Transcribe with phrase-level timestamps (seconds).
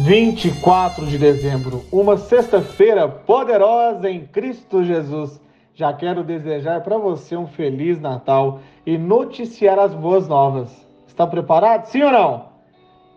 [0.00, 5.40] 24 de dezembro, uma sexta-feira poderosa em Cristo Jesus.
[5.74, 10.70] Já quero desejar para você um feliz Natal e noticiar as boas novas.
[11.08, 11.86] Está preparado?
[11.86, 12.46] Sim ou não?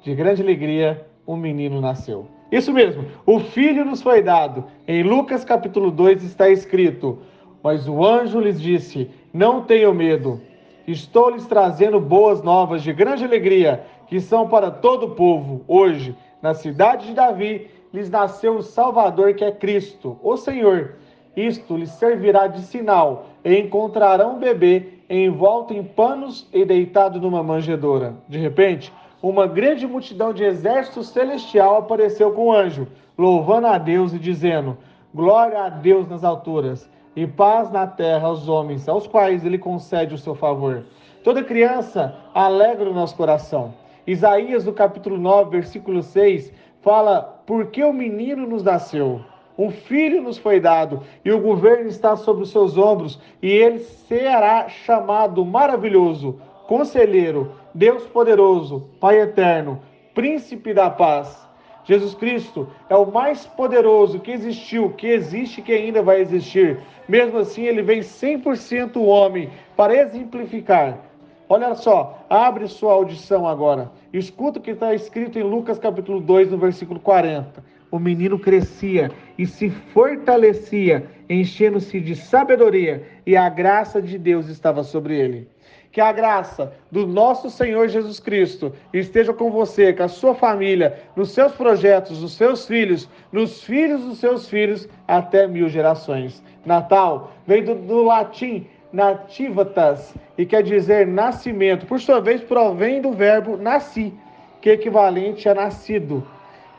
[0.02, 2.28] De grande alegria, um menino nasceu.
[2.52, 4.63] Isso mesmo, o filho nos foi dado.
[4.88, 7.19] Em Lucas capítulo 2 está escrito:
[7.61, 10.41] Mas o anjo lhes disse: Não tenham medo.
[10.88, 15.63] Estou lhes trazendo boas novas de grande alegria, que são para todo o povo.
[15.67, 20.95] Hoje, na cidade de Davi, lhes nasceu o Salvador, que é Cristo, o Senhor.
[21.36, 27.44] Isto lhes servirá de sinal, e encontrarão um bebê envolto em panos e deitado numa
[27.44, 28.16] manjedoura.
[28.28, 34.14] De repente, uma grande multidão de exército celestial apareceu com o anjo, louvando a Deus
[34.14, 34.78] e dizendo:
[35.14, 40.16] Glória a Deus nas alturas e paz na terra aos homens, aos quais ele concede
[40.16, 40.86] o seu favor.
[41.23, 43.73] Toda criança alegra o nosso coração.
[44.12, 49.22] Isaías, no capítulo 9, versículo 6, fala: Porque o menino nos nasceu,
[49.58, 53.80] um filho nos foi dado, e o governo está sobre os seus ombros, e ele
[53.80, 59.80] será chamado maravilhoso, conselheiro, Deus poderoso, Pai eterno,
[60.14, 61.50] príncipe da paz.
[61.85, 66.80] Jesus Cristo é o mais poderoso que existiu, que existe e que ainda vai existir.
[67.08, 71.10] Mesmo assim, ele vem 100% homem para exemplificar
[71.53, 73.91] Olha só, abre sua audição agora.
[74.13, 77.62] Escuta o que está escrito em Lucas capítulo 2, no versículo 40.
[77.91, 84.81] O menino crescia e se fortalecia, enchendo-se de sabedoria, e a graça de Deus estava
[84.81, 85.50] sobre ele.
[85.91, 91.01] Que a graça do nosso Senhor Jesus Cristo esteja com você, com a sua família,
[91.17, 96.41] nos seus projetos, nos seus filhos, nos filhos dos seus filhos, até mil gerações.
[96.66, 101.85] Natal vem do, do latim nativatas e quer dizer nascimento.
[101.85, 104.13] Por sua vez, provém do verbo nasci,
[104.62, 106.25] que é equivalente a nascido.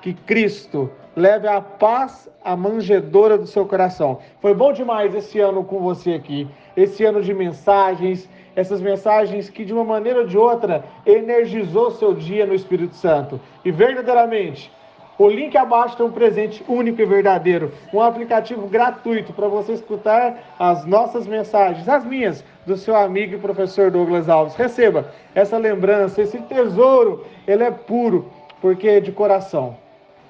[0.01, 4.19] Que Cristo leve a paz à manjedoura do seu coração.
[4.41, 6.49] Foi bom demais esse ano com você aqui.
[6.77, 12.15] Esse ano de mensagens, essas mensagens que de uma maneira ou de outra energizou seu
[12.15, 13.41] dia no Espírito Santo.
[13.65, 14.73] E verdadeiramente
[15.19, 20.55] o link abaixo tem um presente único e verdadeiro, um aplicativo gratuito para você escutar
[20.59, 24.55] as nossas mensagens, as minhas, do seu amigo e professor Douglas Alves.
[24.55, 28.31] Receba essa lembrança, esse tesouro, ele é puro,
[28.61, 29.77] porque é de coração.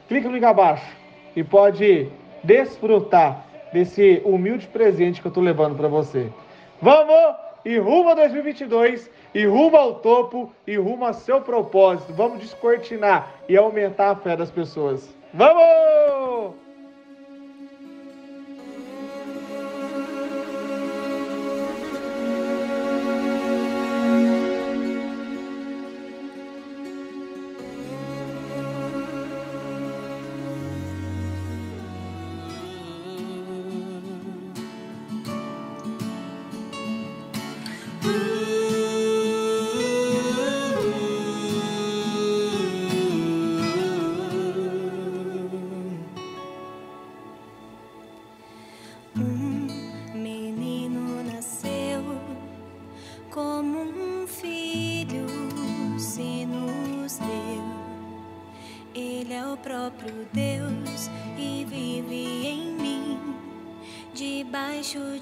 [0.08, 0.96] Clique no link abaixo
[1.36, 2.08] e pode
[2.42, 6.28] desfrutar desse humilde presente que eu estou levando para você.
[6.80, 12.12] Vamos e rumo a 2022 e rumo ao topo e rumo a seu propósito.
[12.12, 15.14] Vamos descortinar e aumentar a fé das pessoas.
[15.32, 16.11] Vamos!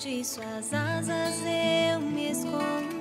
[0.01, 3.00] De suas asas eu me escondi.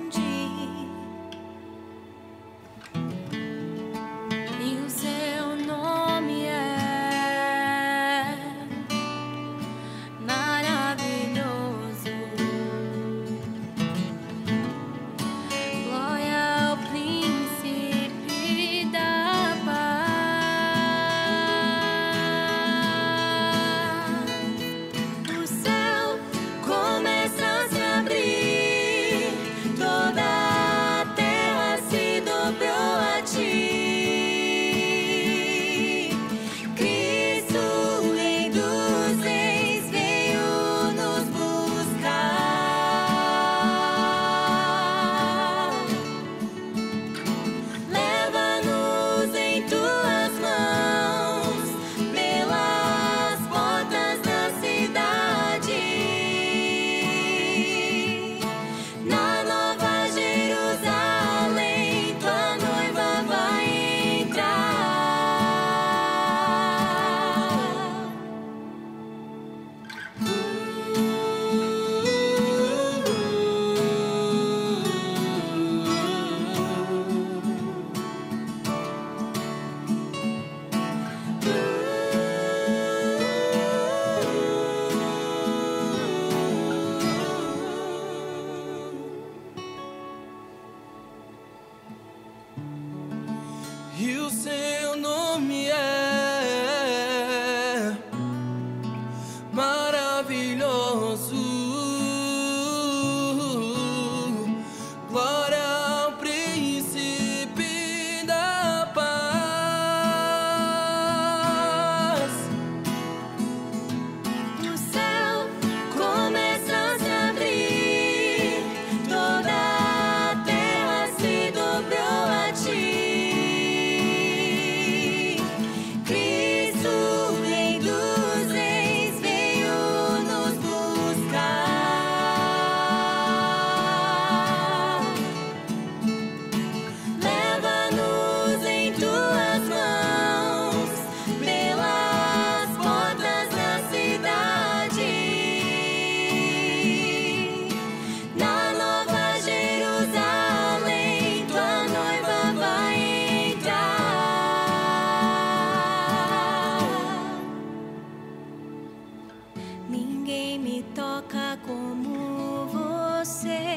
[159.90, 163.76] Ninguém me toca como você.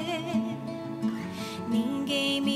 [1.68, 2.52] Ninguém me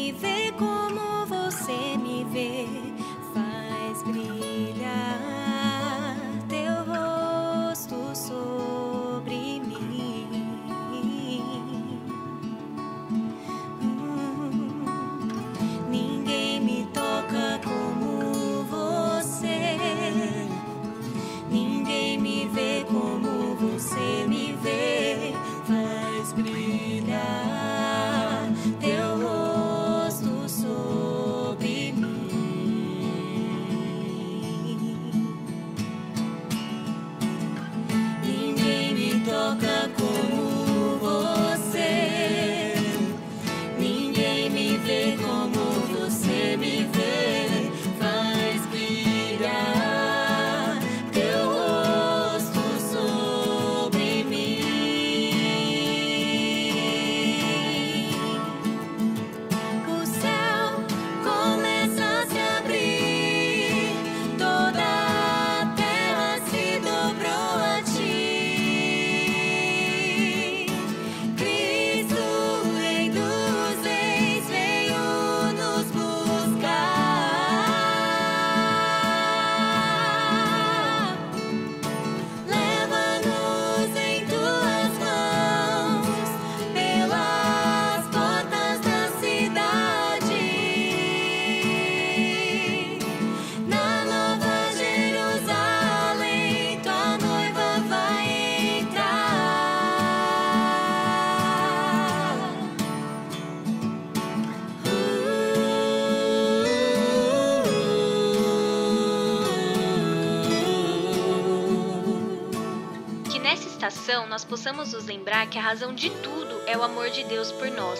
[114.07, 117.69] nós possamos nos lembrar que a razão de tudo é o amor de Deus por
[117.69, 117.99] nós.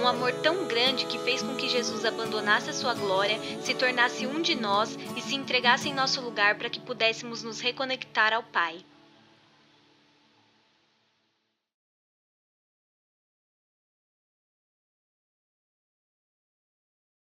[0.00, 4.24] Um amor tão grande que fez com que Jesus abandonasse a sua glória, se tornasse
[4.24, 8.42] um de nós e se entregasse em nosso lugar para que pudéssemos nos reconectar ao
[8.44, 8.84] Pai.